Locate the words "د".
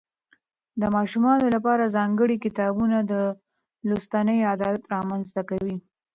0.81-0.83, 3.11-3.13